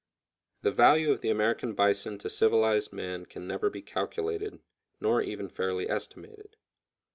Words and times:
The 0.63 0.71
value 0.71 1.11
of 1.11 1.21
the 1.21 1.29
American 1.29 1.73
bison 1.75 2.17
to 2.17 2.29
civilized 2.31 2.91
man 2.91 3.27
can 3.27 3.45
never 3.45 3.69
be 3.69 3.83
calculated, 3.83 4.59
nor 4.99 5.21
even 5.21 5.47
fairly 5.47 5.87
estimated. 5.87 6.55